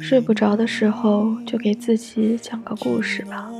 [0.00, 3.50] 睡不着的时候，就给自己讲个故事吧。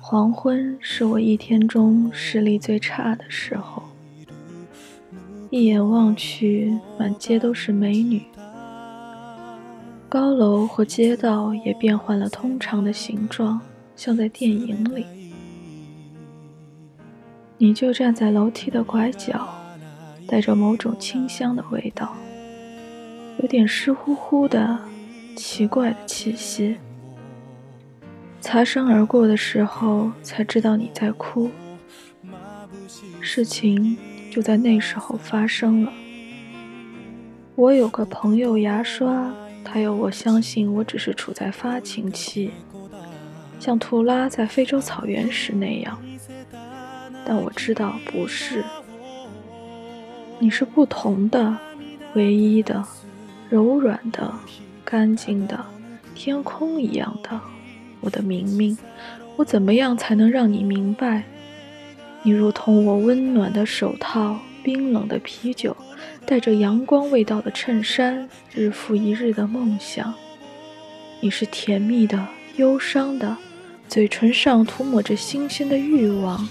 [0.00, 3.82] 黄昏是我一天中视力最差的时候，
[5.50, 8.22] 一眼望去，满街都是美女，
[10.08, 13.60] 高楼和街道也变换了通常的形状，
[13.96, 15.06] 像在电影里。
[17.56, 19.48] 你就站在楼梯的拐角，
[20.26, 22.16] 带着某种清香的味道。
[23.40, 24.78] 有点湿乎乎的
[25.36, 26.76] 奇怪的气息，
[28.40, 31.50] 擦身而过的时候才知道你在哭。
[33.20, 33.96] 事情
[34.30, 35.92] 就在那时候发生了。
[37.56, 39.32] 我有个朋友牙刷，
[39.64, 42.50] 他要我相信我只是处在发情期，
[43.58, 45.98] 像图拉在非洲草原时那样，
[47.24, 48.64] 但我知道不是。
[50.38, 51.56] 你是不同的，
[52.14, 52.84] 唯一的。
[53.50, 54.34] 柔软的、
[54.84, 55.64] 干净的，
[56.14, 57.40] 天空一样的，
[58.00, 58.76] 我的明明，
[59.36, 61.22] 我怎么样才能让你明白？
[62.22, 65.76] 你如同我温暖的手套、冰冷的啤酒、
[66.26, 70.12] 带着阳光味道的衬衫、日复一日的梦想。
[71.20, 72.26] 你是甜蜜的、
[72.56, 73.36] 忧伤的，
[73.86, 76.48] 嘴唇上涂抹着新鲜的欲望。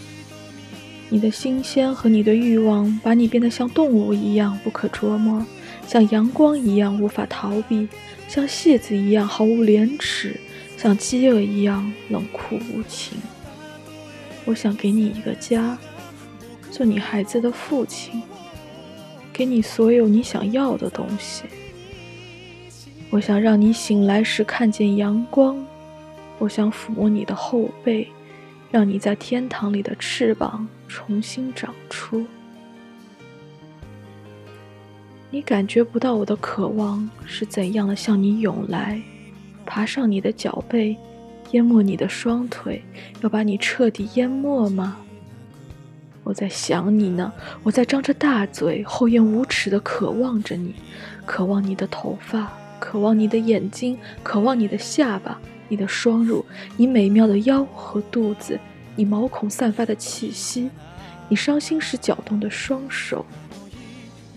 [1.13, 5.45] 你的新鲜和你的欲望，把你变得像动物一样不可捉摸。
[5.85, 7.87] 像阳光一样无法逃避，
[8.27, 10.35] 像戏子一样毫无廉耻，
[10.75, 13.15] 像饥饿一样冷酷无情。
[14.43, 15.77] 我想给你一个家，
[16.71, 18.19] 做你孩子的父亲，
[19.31, 21.43] 给你所有你想要的东西。
[23.11, 25.63] 我想让你醒来时看见阳光，
[26.39, 28.07] 我想抚摸你的后背，
[28.73, 32.25] 让你在天堂里的翅膀重新长出。
[35.29, 38.99] 你感觉不到我的渴望是怎样的向你涌来，
[39.63, 40.97] 爬上你的脚背，
[41.51, 42.83] 淹没你的双腿，
[43.21, 44.97] 要把你彻底淹没吗？
[46.23, 47.31] 我在想你呢，
[47.61, 50.73] 我在张着大嘴，厚颜无耻地渴望着你，
[51.27, 56.45] 渴望你的头发，渴望你的眼睛，渴望你的下巴，你的双乳，
[56.77, 58.59] 你美妙的腰和肚子，
[58.95, 60.69] 你毛孔散发的气息，
[61.27, 63.25] 你伤心时搅动的双手。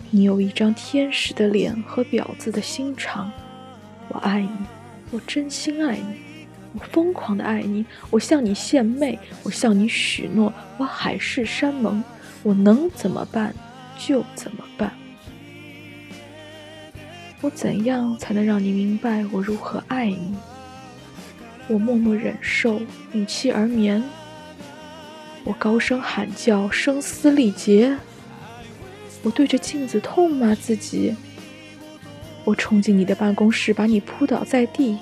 [0.09, 3.31] 你有一张天使的脸和婊子的心肠，
[4.07, 4.57] 我爱你，
[5.11, 12.03] 我真心爱你，我疯狂的爱你，我向你献媚，我向你许诺，我海誓山盟，
[12.41, 13.53] 我能怎么办
[13.97, 14.93] 就怎么办。
[17.41, 20.35] 我怎样才能让你明白我如何爱你？
[21.67, 22.79] 我默默忍受，
[23.11, 24.01] 屏气而眠。
[25.47, 27.97] 我高声喊叫，声嘶力竭。
[29.23, 31.15] 我对着镜子痛骂自己。
[32.43, 34.97] 我冲进你的办公室，把你扑倒在地。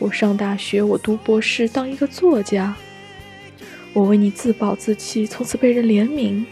[0.00, 2.74] 我上大学，我读博士，当一个作家。
[3.92, 6.44] 我为你自暴自弃，从此被人怜悯。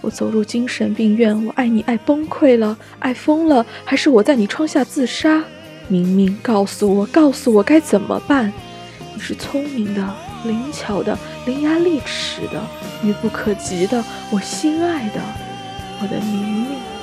[0.00, 5.44] 我走入精神病院，我爱你爱崩溃了，爱疯了，还是我在你窗下自杀？
[5.86, 8.52] 明明，告诉我，告诉我该怎么办？
[9.14, 10.12] 你是聪明的，
[10.46, 12.62] 灵巧的，伶牙俐齿的。
[13.02, 15.20] 愚不可及的，我心爱的，
[16.00, 16.95] 我的明明。